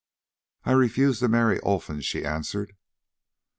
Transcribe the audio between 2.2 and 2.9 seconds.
answered.